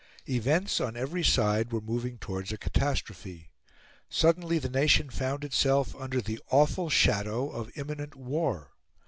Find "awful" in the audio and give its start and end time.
6.49-6.89